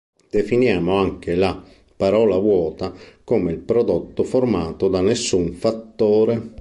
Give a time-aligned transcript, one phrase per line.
[0.31, 1.63] Definiamo anche la
[1.95, 2.91] "parola vuota"
[3.23, 6.55] come il prodotto formato da nessun fattore.